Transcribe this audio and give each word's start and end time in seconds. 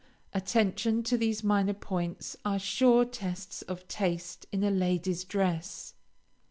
Attention 0.33 1.03
to 1.03 1.15
these 1.15 1.43
minor 1.43 1.75
points 1.75 2.35
are 2.43 2.57
sure 2.57 3.05
tests 3.05 3.61
of 3.61 3.87
taste 3.87 4.47
in 4.51 4.63
a 4.63 4.71
lady's 4.71 5.23
dress. 5.23 5.93